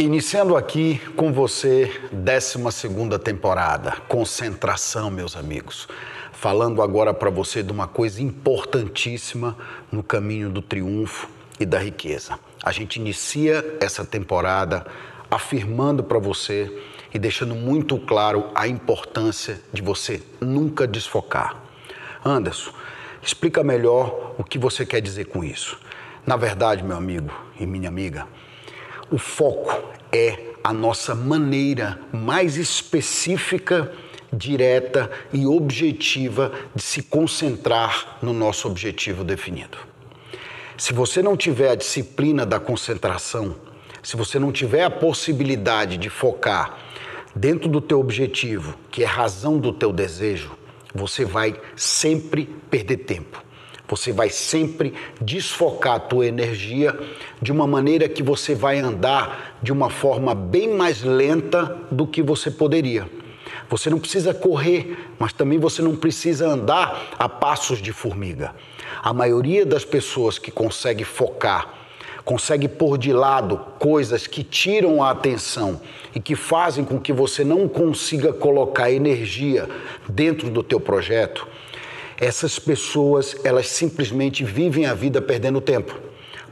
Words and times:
Iniciando 0.00 0.56
aqui 0.56 0.98
com 1.14 1.30
você, 1.30 1.92
12 2.10 3.18
temporada, 3.22 3.98
concentração, 4.08 5.10
meus 5.10 5.36
amigos. 5.36 5.86
Falando 6.32 6.80
agora 6.80 7.12
para 7.12 7.28
você 7.28 7.62
de 7.62 7.70
uma 7.70 7.86
coisa 7.86 8.22
importantíssima 8.22 9.54
no 9.92 10.02
caminho 10.02 10.48
do 10.48 10.62
triunfo 10.62 11.28
e 11.60 11.66
da 11.66 11.78
riqueza. 11.78 12.38
A 12.64 12.72
gente 12.72 12.96
inicia 12.96 13.76
essa 13.78 14.02
temporada 14.02 14.86
afirmando 15.30 16.02
para 16.02 16.18
você 16.18 16.74
e 17.12 17.18
deixando 17.18 17.54
muito 17.54 17.98
claro 17.98 18.48
a 18.54 18.66
importância 18.66 19.60
de 19.70 19.82
você 19.82 20.22
nunca 20.40 20.86
desfocar. 20.86 21.56
Anderson, 22.24 22.72
explica 23.22 23.62
melhor 23.62 24.34
o 24.38 24.44
que 24.44 24.58
você 24.58 24.86
quer 24.86 25.02
dizer 25.02 25.26
com 25.26 25.44
isso. 25.44 25.78
Na 26.26 26.38
verdade, 26.38 26.82
meu 26.82 26.96
amigo 26.96 27.30
e 27.58 27.66
minha 27.66 27.90
amiga, 27.90 28.26
o 29.10 29.18
foco 29.18 29.82
é 30.12 30.50
a 30.62 30.72
nossa 30.72 31.14
maneira 31.14 31.98
mais 32.12 32.56
específica, 32.56 33.92
direta 34.32 35.10
e 35.32 35.46
objetiva 35.46 36.52
de 36.74 36.82
se 36.82 37.02
concentrar 37.02 38.18
no 38.22 38.32
nosso 38.32 38.68
objetivo 38.68 39.24
definido. 39.24 39.78
Se 40.76 40.92
você 40.92 41.22
não 41.22 41.36
tiver 41.36 41.70
a 41.70 41.74
disciplina 41.74 42.46
da 42.46 42.60
concentração, 42.60 43.56
se 44.02 44.16
você 44.16 44.38
não 44.38 44.52
tiver 44.52 44.84
a 44.84 44.90
possibilidade 44.90 45.96
de 45.96 46.08
focar 46.08 46.78
dentro 47.34 47.68
do 47.68 47.80
teu 47.80 48.00
objetivo, 48.00 48.74
que 48.90 49.02
é 49.02 49.06
razão 49.06 49.58
do 49.58 49.72
teu 49.72 49.92
desejo, 49.92 50.52
você 50.94 51.24
vai 51.24 51.60
sempre 51.76 52.46
perder 52.70 52.98
tempo. 52.98 53.49
Você 53.90 54.12
vai 54.12 54.30
sempre 54.30 54.94
desfocar 55.20 55.96
a 55.96 56.00
tua 56.00 56.24
energia 56.24 56.96
de 57.42 57.50
uma 57.50 57.66
maneira 57.66 58.08
que 58.08 58.22
você 58.22 58.54
vai 58.54 58.78
andar 58.78 59.58
de 59.60 59.72
uma 59.72 59.90
forma 59.90 60.32
bem 60.32 60.68
mais 60.68 61.02
lenta 61.02 61.76
do 61.90 62.06
que 62.06 62.22
você 62.22 62.52
poderia. 62.52 63.10
Você 63.68 63.90
não 63.90 63.98
precisa 63.98 64.32
correr, 64.32 64.96
mas 65.18 65.32
também 65.32 65.58
você 65.58 65.82
não 65.82 65.96
precisa 65.96 66.46
andar 66.46 67.08
a 67.18 67.28
passos 67.28 67.82
de 67.82 67.92
formiga. 67.92 68.54
A 69.02 69.12
maioria 69.12 69.66
das 69.66 69.84
pessoas 69.84 70.38
que 70.38 70.52
consegue 70.52 71.02
focar, 71.02 71.74
consegue 72.24 72.68
pôr 72.68 72.96
de 72.96 73.12
lado 73.12 73.58
coisas 73.80 74.26
que 74.26 74.44
tiram 74.44 75.02
a 75.02 75.10
atenção 75.10 75.80
e 76.14 76.20
que 76.20 76.36
fazem 76.36 76.84
com 76.84 77.00
que 77.00 77.12
você 77.12 77.42
não 77.42 77.66
consiga 77.66 78.32
colocar 78.32 78.90
energia 78.90 79.68
dentro 80.08 80.48
do 80.48 80.62
teu 80.62 80.78
projeto, 80.78 81.46
essas 82.20 82.58
pessoas, 82.58 83.34
elas 83.42 83.68
simplesmente 83.68 84.44
vivem 84.44 84.84
a 84.84 84.92
vida 84.92 85.22
perdendo 85.22 85.58
tempo, 85.58 85.98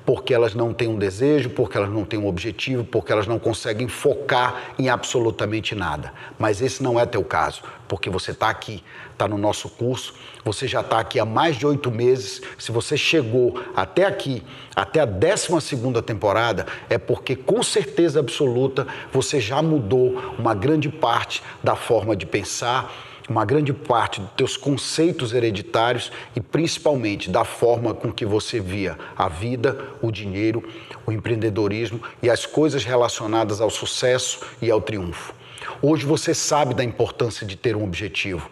porque 0.06 0.32
elas 0.32 0.54
não 0.54 0.72
têm 0.72 0.88
um 0.88 0.98
desejo, 0.98 1.50
porque 1.50 1.76
elas 1.76 1.90
não 1.90 2.06
têm 2.06 2.18
um 2.18 2.26
objetivo, 2.26 2.82
porque 2.82 3.12
elas 3.12 3.26
não 3.26 3.38
conseguem 3.38 3.86
focar 3.86 4.72
em 4.78 4.88
absolutamente 4.88 5.74
nada. 5.74 6.14
Mas 6.38 6.62
esse 6.62 6.82
não 6.82 6.98
é 6.98 7.04
teu 7.04 7.22
caso, 7.22 7.62
porque 7.86 8.08
você 8.08 8.30
está 8.30 8.48
aqui, 8.48 8.82
está 9.12 9.28
no 9.28 9.36
nosso 9.36 9.68
curso, 9.68 10.14
você 10.42 10.66
já 10.66 10.80
está 10.80 10.98
aqui 10.98 11.20
há 11.20 11.26
mais 11.26 11.56
de 11.56 11.66
oito 11.66 11.90
meses. 11.90 12.40
Se 12.58 12.72
você 12.72 12.96
chegou 12.96 13.62
até 13.76 14.06
aqui, 14.06 14.42
até 14.74 15.00
a 15.00 15.04
12 15.04 15.60
segunda 15.60 16.00
temporada, 16.00 16.66
é 16.88 16.96
porque 16.96 17.36
com 17.36 17.62
certeza 17.62 18.20
absoluta 18.20 18.86
você 19.12 19.38
já 19.38 19.60
mudou 19.60 20.34
uma 20.38 20.54
grande 20.54 20.88
parte 20.88 21.42
da 21.62 21.76
forma 21.76 22.16
de 22.16 22.24
pensar 22.24 22.90
uma 23.28 23.44
grande 23.44 23.72
parte 23.72 24.20
dos 24.20 24.30
teus 24.30 24.56
conceitos 24.56 25.34
hereditários 25.34 26.10
e 26.34 26.40
principalmente 26.40 27.30
da 27.30 27.44
forma 27.44 27.94
com 27.94 28.10
que 28.10 28.24
você 28.24 28.58
via 28.58 28.98
a 29.16 29.28
vida, 29.28 29.78
o 30.00 30.10
dinheiro, 30.10 30.66
o 31.06 31.12
empreendedorismo 31.12 32.00
e 32.22 32.30
as 32.30 32.46
coisas 32.46 32.84
relacionadas 32.84 33.60
ao 33.60 33.68
sucesso 33.68 34.40
e 34.62 34.70
ao 34.70 34.80
triunfo. 34.80 35.34
Hoje 35.82 36.06
você 36.06 36.32
sabe 36.32 36.74
da 36.74 36.82
importância 36.82 37.46
de 37.46 37.56
ter 37.56 37.76
um 37.76 37.84
objetivo. 37.84 38.48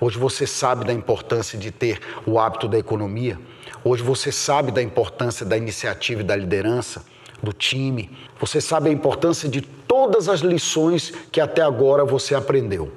Hoje 0.00 0.18
você 0.18 0.46
sabe 0.46 0.84
da 0.84 0.92
importância 0.92 1.56
de 1.56 1.70
ter 1.70 2.00
o 2.26 2.38
hábito 2.38 2.66
da 2.66 2.78
economia. 2.78 3.38
Hoje 3.84 4.02
você 4.02 4.32
sabe 4.32 4.72
da 4.72 4.82
importância 4.82 5.46
da 5.46 5.56
iniciativa 5.56 6.20
e 6.20 6.24
da 6.24 6.34
liderança, 6.34 7.04
do 7.40 7.52
time. 7.52 8.10
Você 8.40 8.60
sabe 8.60 8.90
a 8.90 8.92
importância 8.92 9.48
de 9.48 9.60
todas 9.60 10.28
as 10.28 10.40
lições 10.40 11.12
que 11.30 11.40
até 11.40 11.62
agora 11.62 12.04
você 12.04 12.34
aprendeu. 12.34 12.92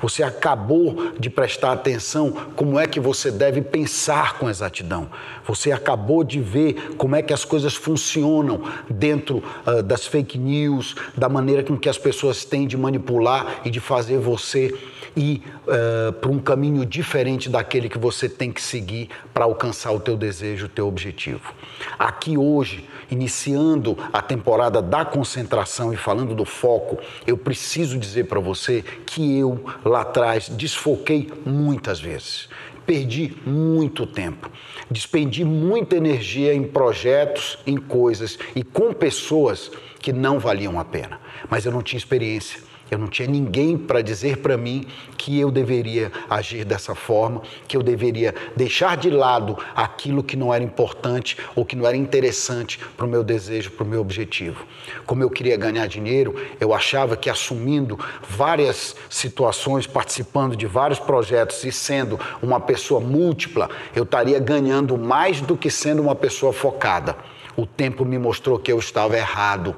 Você 0.00 0.22
acabou 0.22 1.12
de 1.18 1.30
prestar 1.30 1.72
atenção 1.72 2.32
como 2.56 2.78
é 2.78 2.86
que 2.86 3.00
você 3.00 3.30
deve 3.30 3.60
pensar 3.62 4.38
com 4.38 4.48
exatidão. 4.48 5.08
Você 5.46 5.72
acabou 5.72 6.24
de 6.24 6.40
ver 6.40 6.94
como 6.96 7.16
é 7.16 7.22
que 7.22 7.32
as 7.32 7.44
coisas 7.44 7.74
funcionam 7.74 8.62
dentro 8.88 9.42
uh, 9.66 9.82
das 9.82 10.06
fake 10.06 10.38
news, 10.38 10.94
da 11.16 11.28
maneira 11.28 11.62
com 11.62 11.76
que 11.76 11.88
as 11.88 11.98
pessoas 11.98 12.44
têm 12.44 12.66
de 12.66 12.76
manipular 12.76 13.60
e 13.64 13.70
de 13.70 13.80
fazer 13.80 14.18
você 14.18 14.74
ir 15.16 15.42
uh, 15.66 16.12
para 16.12 16.30
um 16.30 16.38
caminho 16.38 16.84
diferente 16.84 17.48
daquele 17.48 17.88
que 17.88 17.98
você 17.98 18.28
tem 18.28 18.52
que 18.52 18.60
seguir 18.60 19.08
para 19.32 19.44
alcançar 19.44 19.92
o 19.92 20.00
teu 20.00 20.16
desejo, 20.16 20.66
o 20.66 20.68
teu 20.68 20.88
objetivo. 20.88 21.54
Aqui 21.98 22.36
hoje, 22.36 22.88
iniciando 23.10 23.96
a 24.12 24.20
temporada 24.20 24.82
da 24.82 25.04
concentração 25.04 25.92
e 25.92 25.96
falando 25.96 26.34
do 26.34 26.44
foco, 26.44 26.98
eu 27.26 27.36
preciso 27.36 27.98
dizer 27.98 28.24
para 28.24 28.40
você 28.40 28.82
que 29.06 29.38
eu 29.38 29.64
lá 29.84 30.02
atrás 30.02 30.48
desfoquei 30.48 31.32
muitas 31.46 32.00
vezes. 32.00 32.48
Perdi 32.84 33.34
muito 33.46 34.06
tempo, 34.06 34.50
despendi 34.90 35.42
muita 35.42 35.96
energia 35.96 36.52
em 36.52 36.64
projetos, 36.64 37.58
em 37.66 37.78
coisas 37.78 38.38
e 38.54 38.62
com 38.62 38.92
pessoas 38.92 39.70
que 40.00 40.12
não 40.12 40.38
valiam 40.38 40.78
a 40.78 40.84
pena. 40.84 41.18
Mas 41.48 41.64
eu 41.64 41.72
não 41.72 41.82
tinha 41.82 41.96
experiência 41.96 42.60
eu 42.94 42.98
não 42.98 43.08
tinha 43.08 43.28
ninguém 43.28 43.76
para 43.76 44.00
dizer 44.00 44.38
para 44.38 44.56
mim 44.56 44.86
que 45.18 45.38
eu 45.38 45.50
deveria 45.50 46.12
agir 46.30 46.64
dessa 46.64 46.94
forma, 46.94 47.42
que 47.66 47.76
eu 47.76 47.82
deveria 47.82 48.34
deixar 48.56 48.96
de 48.96 49.10
lado 49.10 49.58
aquilo 49.74 50.22
que 50.22 50.36
não 50.36 50.54
era 50.54 50.62
importante 50.62 51.36
ou 51.56 51.64
que 51.64 51.74
não 51.76 51.86
era 51.86 51.96
interessante 51.96 52.78
para 52.96 53.04
o 53.04 53.08
meu 53.08 53.24
desejo, 53.24 53.72
para 53.72 53.84
o 53.84 53.86
meu 53.86 54.00
objetivo. 54.00 54.64
Como 55.04 55.22
eu 55.22 55.30
queria 55.30 55.56
ganhar 55.56 55.86
dinheiro, 55.86 56.34
eu 56.60 56.72
achava 56.72 57.16
que 57.16 57.28
assumindo 57.28 57.98
várias 58.28 58.94
situações, 59.10 59.86
participando 59.86 60.56
de 60.56 60.66
vários 60.66 60.98
projetos 60.98 61.64
e 61.64 61.72
sendo 61.72 62.18
uma 62.40 62.60
pessoa 62.60 63.00
múltipla, 63.00 63.68
eu 63.94 64.04
estaria 64.04 64.38
ganhando 64.38 64.96
mais 64.96 65.40
do 65.40 65.56
que 65.56 65.70
sendo 65.70 66.00
uma 66.00 66.14
pessoa 66.14 66.52
focada. 66.52 67.16
O 67.56 67.66
tempo 67.66 68.04
me 68.04 68.18
mostrou 68.18 68.58
que 68.58 68.70
eu 68.70 68.78
estava 68.78 69.16
errado. 69.16 69.76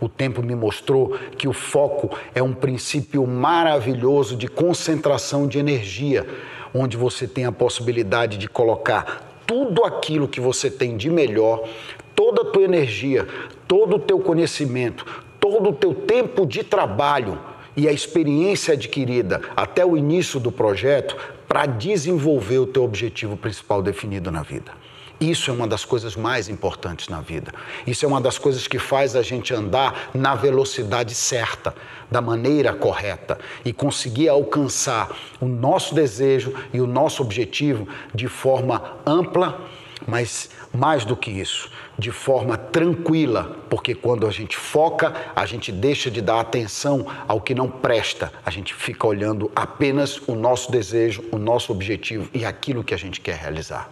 O 0.00 0.08
tempo 0.08 0.42
me 0.42 0.54
mostrou 0.54 1.16
que 1.36 1.48
o 1.48 1.52
foco 1.52 2.16
é 2.34 2.42
um 2.42 2.52
princípio 2.52 3.26
maravilhoso 3.26 4.36
de 4.36 4.48
concentração 4.48 5.46
de 5.46 5.58
energia, 5.58 6.26
onde 6.74 6.96
você 6.96 7.26
tem 7.26 7.44
a 7.44 7.52
possibilidade 7.52 8.38
de 8.38 8.48
colocar 8.48 9.42
tudo 9.46 9.84
aquilo 9.84 10.28
que 10.28 10.40
você 10.40 10.70
tem 10.70 10.96
de 10.96 11.08
melhor, 11.08 11.66
toda 12.14 12.42
a 12.42 12.44
tua 12.44 12.62
energia, 12.62 13.26
todo 13.66 13.96
o 13.96 13.98
teu 13.98 14.18
conhecimento, 14.18 15.06
todo 15.40 15.70
o 15.70 15.72
teu 15.72 15.94
tempo 15.94 16.44
de 16.44 16.62
trabalho 16.62 17.38
e 17.76 17.88
a 17.88 17.92
experiência 17.92 18.74
adquirida 18.74 19.40
até 19.56 19.86
o 19.86 19.96
início 19.96 20.38
do 20.38 20.52
projeto 20.52 21.16
para 21.46 21.64
desenvolver 21.64 22.58
o 22.58 22.66
teu 22.66 22.84
objetivo 22.84 23.36
principal 23.36 23.80
definido 23.80 24.30
na 24.30 24.42
vida. 24.42 24.72
Isso 25.20 25.50
é 25.50 25.54
uma 25.54 25.66
das 25.66 25.84
coisas 25.84 26.14
mais 26.14 26.48
importantes 26.48 27.08
na 27.08 27.20
vida. 27.20 27.52
Isso 27.84 28.04
é 28.04 28.08
uma 28.08 28.20
das 28.20 28.38
coisas 28.38 28.68
que 28.68 28.78
faz 28.78 29.16
a 29.16 29.22
gente 29.22 29.52
andar 29.52 30.10
na 30.14 30.36
velocidade 30.36 31.12
certa, 31.12 31.74
da 32.08 32.20
maneira 32.20 32.72
correta 32.72 33.36
e 33.64 33.72
conseguir 33.72 34.28
alcançar 34.28 35.10
o 35.40 35.46
nosso 35.46 35.92
desejo 35.92 36.54
e 36.72 36.80
o 36.80 36.86
nosso 36.86 37.20
objetivo 37.22 37.88
de 38.14 38.28
forma 38.28 38.96
ampla, 39.04 39.60
mas 40.06 40.50
mais 40.72 41.04
do 41.04 41.16
que 41.16 41.30
isso, 41.30 41.68
de 41.98 42.12
forma 42.12 42.56
tranquila, 42.56 43.56
porque 43.68 43.96
quando 43.96 44.26
a 44.26 44.30
gente 44.30 44.56
foca, 44.56 45.12
a 45.34 45.44
gente 45.46 45.72
deixa 45.72 46.10
de 46.10 46.22
dar 46.22 46.38
atenção 46.38 47.06
ao 47.26 47.40
que 47.40 47.54
não 47.54 47.68
presta, 47.68 48.32
a 48.46 48.50
gente 48.50 48.72
fica 48.72 49.06
olhando 49.06 49.50
apenas 49.54 50.20
o 50.28 50.34
nosso 50.36 50.70
desejo, 50.70 51.24
o 51.32 51.38
nosso 51.38 51.72
objetivo 51.72 52.30
e 52.32 52.44
aquilo 52.44 52.84
que 52.84 52.94
a 52.94 52.98
gente 52.98 53.20
quer 53.20 53.36
realizar. 53.36 53.88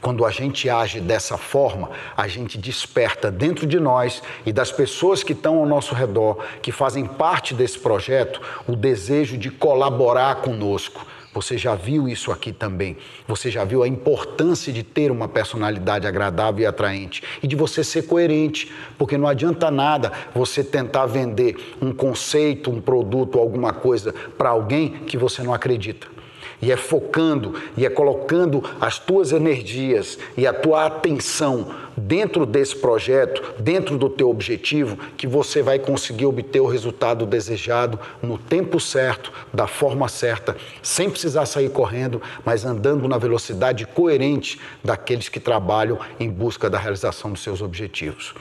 Quando 0.00 0.24
a 0.24 0.30
gente 0.30 0.68
age 0.70 0.98
dessa 0.98 1.36
forma, 1.36 1.90
a 2.16 2.26
gente 2.26 2.56
desperta 2.56 3.30
dentro 3.30 3.66
de 3.66 3.78
nós 3.78 4.22
e 4.46 4.52
das 4.52 4.72
pessoas 4.72 5.22
que 5.22 5.34
estão 5.34 5.58
ao 5.58 5.66
nosso 5.66 5.94
redor, 5.94 6.42
que 6.62 6.72
fazem 6.72 7.04
parte 7.04 7.52
desse 7.52 7.78
projeto, 7.78 8.40
o 8.66 8.74
desejo 8.74 9.36
de 9.36 9.50
colaborar 9.50 10.36
conosco. 10.36 11.06
Você 11.32 11.56
já 11.56 11.74
viu 11.74 12.08
isso 12.08 12.32
aqui 12.32 12.50
também. 12.50 12.96
Você 13.28 13.50
já 13.50 13.62
viu 13.62 13.82
a 13.82 13.88
importância 13.88 14.72
de 14.72 14.82
ter 14.82 15.12
uma 15.12 15.28
personalidade 15.28 16.06
agradável 16.06 16.62
e 16.62 16.66
atraente 16.66 17.22
e 17.42 17.46
de 17.46 17.54
você 17.54 17.84
ser 17.84 18.06
coerente, 18.06 18.72
porque 18.98 19.18
não 19.18 19.28
adianta 19.28 19.70
nada 19.70 20.10
você 20.34 20.64
tentar 20.64 21.06
vender 21.06 21.76
um 21.80 21.92
conceito, 21.92 22.70
um 22.70 22.80
produto, 22.80 23.38
alguma 23.38 23.72
coisa 23.72 24.12
para 24.36 24.48
alguém 24.48 25.04
que 25.06 25.16
você 25.16 25.42
não 25.42 25.54
acredita. 25.54 26.19
E 26.62 26.70
é 26.70 26.76
focando 26.76 27.54
e 27.76 27.86
é 27.86 27.90
colocando 27.90 28.62
as 28.80 28.98
tuas 28.98 29.32
energias 29.32 30.18
e 30.36 30.46
a 30.46 30.52
tua 30.52 30.86
atenção 30.86 31.68
dentro 31.96 32.46
desse 32.46 32.76
projeto, 32.76 33.42
dentro 33.58 33.98
do 33.98 34.08
teu 34.08 34.30
objetivo, 34.30 34.96
que 35.16 35.26
você 35.26 35.62
vai 35.62 35.78
conseguir 35.78 36.26
obter 36.26 36.60
o 36.60 36.66
resultado 36.66 37.26
desejado 37.26 37.98
no 38.22 38.38
tempo 38.38 38.80
certo, 38.80 39.32
da 39.52 39.66
forma 39.66 40.08
certa, 40.08 40.56
sem 40.82 41.10
precisar 41.10 41.46
sair 41.46 41.70
correndo, 41.70 42.22
mas 42.44 42.64
andando 42.64 43.06
na 43.06 43.18
velocidade 43.18 43.86
coerente 43.86 44.60
daqueles 44.82 45.28
que 45.28 45.40
trabalham 45.40 45.98
em 46.18 46.30
busca 46.30 46.70
da 46.70 46.78
realização 46.78 47.32
dos 47.32 47.42
seus 47.42 47.60
objetivos. 47.60 48.34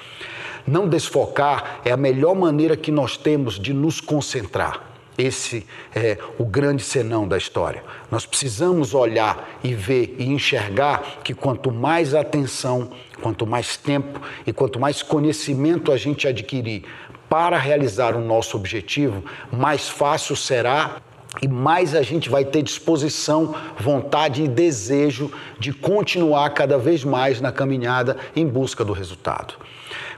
Não 0.66 0.88
desfocar 0.88 1.82
é 1.84 1.92
a 1.92 1.98
melhor 1.98 2.36
maneira 2.36 2.78
que 2.78 2.92
nós 2.92 3.18
temos 3.18 3.60
de 3.60 3.74
nos 3.74 4.00
concentrar. 4.00 4.89
Esse 5.20 5.68
é 5.94 6.18
o 6.38 6.46
grande 6.46 6.82
senão 6.82 7.28
da 7.28 7.38
história. 7.38 7.84
Nós 8.10 8.26
precisamos 8.26 8.94
olhar 8.94 9.60
e 9.62 9.74
ver 9.76 10.16
e 10.18 10.24
enxergar 10.24 11.20
que 11.26 11.34
quanto 11.34 11.74
mais 11.74 12.16
atenção, 12.16 12.90
quanto 13.22 13.46
mais 13.46 13.76
tempo 13.76 14.22
e 14.48 14.54
quanto 14.54 14.80
mais 14.80 15.04
conhecimento 15.04 15.92
a 15.92 15.98
gente 15.98 16.26
adquirir 16.26 16.86
para 17.28 17.58
realizar 17.58 18.16
o 18.16 18.22
nosso 18.22 18.56
objetivo, 18.56 19.22
mais 19.52 19.90
fácil 19.90 20.38
será 20.38 21.02
e 21.42 21.50
mais 21.50 21.96
a 21.96 22.02
gente 22.02 22.30
vai 22.30 22.46
ter 22.46 22.64
disposição, 22.64 23.54
vontade 23.78 24.44
e 24.44 24.48
desejo 24.48 25.30
de 25.60 25.74
continuar 25.74 26.50
cada 26.52 26.78
vez 26.78 27.04
mais 27.04 27.42
na 27.42 27.52
caminhada 27.52 28.16
em 28.34 28.48
busca 28.48 28.86
do 28.86 28.94
resultado. 28.94 29.56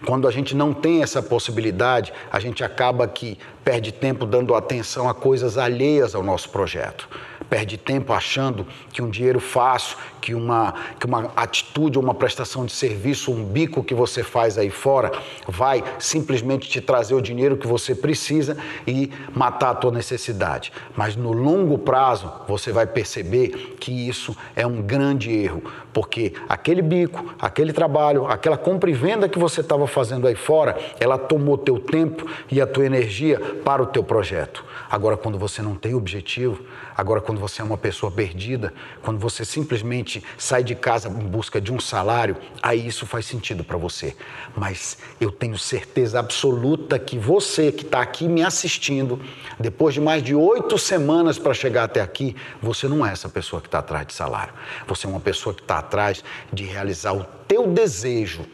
Quando 0.05 0.27
a 0.27 0.31
gente 0.31 0.55
não 0.55 0.73
tem 0.73 1.03
essa 1.03 1.21
possibilidade, 1.21 2.11
a 2.31 2.39
gente 2.39 2.63
acaba 2.63 3.07
que 3.07 3.37
perde 3.63 3.91
tempo 3.91 4.25
dando 4.25 4.55
atenção 4.55 5.07
a 5.07 5.13
coisas 5.13 5.57
alheias 5.57 6.15
ao 6.15 6.23
nosso 6.23 6.49
projeto. 6.49 7.07
Perde 7.51 7.75
tempo 7.75 8.13
achando 8.13 8.65
que 8.93 9.01
um 9.01 9.09
dinheiro 9.09 9.41
fácil, 9.41 9.97
que 10.21 10.33
uma, 10.33 10.73
que 10.97 11.05
uma 11.05 11.33
atitude 11.35 11.97
ou 11.97 12.03
uma 12.03 12.13
prestação 12.13 12.65
de 12.65 12.71
serviço, 12.71 13.29
um 13.29 13.43
bico 13.43 13.83
que 13.83 13.93
você 13.93 14.23
faz 14.23 14.57
aí 14.57 14.69
fora, 14.69 15.11
vai 15.49 15.83
simplesmente 15.99 16.69
te 16.69 16.79
trazer 16.79 17.13
o 17.13 17.19
dinheiro 17.19 17.57
que 17.57 17.67
você 17.67 17.93
precisa 17.93 18.55
e 18.87 19.11
matar 19.35 19.71
a 19.71 19.75
tua 19.75 19.91
necessidade. 19.91 20.71
Mas 20.95 21.17
no 21.17 21.33
longo 21.33 21.77
prazo, 21.77 22.31
você 22.47 22.71
vai 22.71 22.87
perceber 22.87 23.75
que 23.81 23.91
isso 24.07 24.33
é 24.55 24.65
um 24.65 24.81
grande 24.81 25.29
erro, 25.29 25.61
porque 25.91 26.31
aquele 26.47 26.81
bico, 26.81 27.35
aquele 27.37 27.73
trabalho, 27.73 28.27
aquela 28.27 28.57
compra 28.57 28.89
e 28.89 28.93
venda 28.93 29.27
que 29.27 29.37
você 29.37 29.59
estava 29.59 29.85
fazendo 29.87 30.25
aí 30.25 30.35
fora, 30.35 30.79
ela 31.01 31.17
tomou 31.17 31.57
teu 31.57 31.79
tempo 31.81 32.25
e 32.49 32.61
a 32.61 32.65
tua 32.65 32.85
energia 32.85 33.37
para 33.65 33.83
o 33.83 33.87
teu 33.87 34.05
projeto. 34.05 34.63
Agora, 34.89 35.17
quando 35.17 35.37
você 35.37 35.61
não 35.61 35.75
tem 35.75 35.93
objetivo, 35.93 36.63
agora 36.95 37.19
quando 37.19 37.40
você 37.41 37.61
é 37.61 37.65
uma 37.65 37.77
pessoa 37.77 38.11
perdida, 38.11 38.71
quando 39.01 39.19
você 39.19 39.43
simplesmente 39.43 40.23
sai 40.37 40.63
de 40.63 40.75
casa 40.75 41.09
em 41.09 41.27
busca 41.27 41.59
de 41.59 41.73
um 41.73 41.79
salário, 41.79 42.37
aí 42.61 42.85
isso 42.85 43.05
faz 43.05 43.25
sentido 43.25 43.63
para 43.63 43.77
você. 43.77 44.15
Mas 44.55 44.97
eu 45.19 45.31
tenho 45.31 45.57
certeza 45.57 46.19
absoluta 46.19 46.99
que 46.99 47.17
você 47.17 47.71
que 47.71 47.83
está 47.83 47.99
aqui 47.99 48.27
me 48.27 48.43
assistindo, 48.43 49.19
depois 49.59 49.95
de 49.95 49.99
mais 49.99 50.21
de 50.21 50.35
oito 50.35 50.77
semanas 50.77 51.39
para 51.39 51.53
chegar 51.53 51.85
até 51.85 51.99
aqui, 51.99 52.35
você 52.61 52.87
não 52.87 53.05
é 53.05 53.11
essa 53.11 53.27
pessoa 53.27 53.59
que 53.59 53.67
está 53.67 53.79
atrás 53.79 54.05
de 54.05 54.13
salário. 54.13 54.53
Você 54.87 55.07
é 55.07 55.09
uma 55.09 55.19
pessoa 55.19 55.53
que 55.55 55.61
está 55.61 55.79
atrás 55.79 56.23
de 56.53 56.63
realizar 56.63 57.13
o 57.13 57.23
teu 57.47 57.67
desejo 57.67 58.45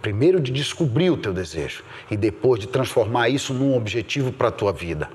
Primeiro 0.00 0.40
de 0.40 0.52
descobrir 0.52 1.10
o 1.10 1.16
teu 1.16 1.32
desejo 1.32 1.82
e 2.10 2.16
depois 2.16 2.60
de 2.60 2.68
transformar 2.68 3.28
isso 3.28 3.52
num 3.52 3.76
objetivo 3.76 4.32
para 4.32 4.48
a 4.48 4.52
tua 4.52 4.72
vida. 4.72 5.10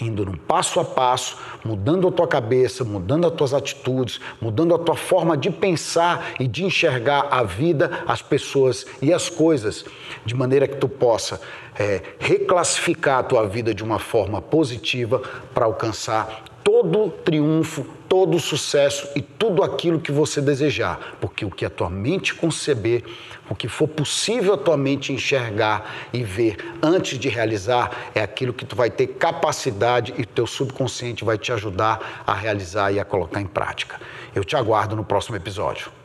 Indo 0.00 0.24
num 0.24 0.36
passo 0.36 0.78
a 0.78 0.84
passo, 0.84 1.38
mudando 1.64 2.08
a 2.08 2.12
tua 2.12 2.28
cabeça, 2.28 2.84
mudando 2.84 3.26
as 3.26 3.32
tuas 3.32 3.54
atitudes, 3.54 4.20
mudando 4.40 4.74
a 4.74 4.78
tua 4.78 4.94
forma 4.94 5.36
de 5.36 5.50
pensar 5.50 6.34
e 6.38 6.46
de 6.46 6.64
enxergar 6.64 7.28
a 7.30 7.42
vida, 7.42 8.04
as 8.06 8.20
pessoas 8.20 8.86
e 9.00 9.12
as 9.12 9.28
coisas, 9.28 9.84
de 10.24 10.34
maneira 10.34 10.68
que 10.68 10.76
tu 10.76 10.88
possa 10.88 11.40
é, 11.78 12.02
reclassificar 12.18 13.20
a 13.20 13.22
tua 13.22 13.46
vida 13.46 13.74
de 13.74 13.82
uma 13.82 13.98
forma 13.98 14.40
positiva 14.42 15.22
para 15.54 15.64
alcançar 15.64 16.44
todo 16.62 17.10
triunfo, 17.10 17.86
todo 18.16 18.40
sucesso 18.40 19.06
e 19.14 19.20
tudo 19.20 19.62
aquilo 19.62 20.00
que 20.00 20.10
você 20.10 20.40
desejar, 20.40 21.18
porque 21.20 21.44
o 21.44 21.50
que 21.50 21.66
a 21.66 21.70
tua 21.70 21.90
mente 21.90 22.34
conceber, 22.34 23.04
o 23.50 23.54
que 23.54 23.68
for 23.68 23.86
possível 23.86 24.54
a 24.54 24.56
tua 24.56 24.74
mente 24.74 25.12
enxergar 25.12 26.08
e 26.14 26.24
ver 26.24 26.56
antes 26.82 27.18
de 27.18 27.28
realizar, 27.28 28.10
é 28.14 28.22
aquilo 28.22 28.54
que 28.54 28.64
tu 28.64 28.74
vai 28.74 28.88
ter 28.90 29.08
capacidade 29.08 30.14
e 30.16 30.24
teu 30.24 30.46
subconsciente 30.46 31.26
vai 31.26 31.36
te 31.36 31.52
ajudar 31.52 32.24
a 32.26 32.32
realizar 32.32 32.90
e 32.90 32.98
a 32.98 33.04
colocar 33.04 33.42
em 33.42 33.46
prática. 33.46 34.00
Eu 34.34 34.42
te 34.42 34.56
aguardo 34.56 34.96
no 34.96 35.04
próximo 35.04 35.36
episódio. 35.36 35.95